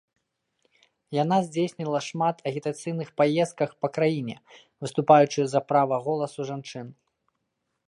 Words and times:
Яна 1.23 1.37
здзейсніла 1.47 1.99
шмат 2.05 2.35
агітацыйных 2.53 3.07
паездках 3.23 3.69
па 3.83 3.87
краіне, 3.99 4.35
выступаючы 4.87 5.41
за 5.55 5.59
права 5.73 6.03
голасу 6.09 6.41
жанчын. 6.51 6.87